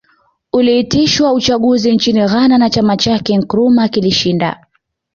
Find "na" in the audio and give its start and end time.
2.57-2.69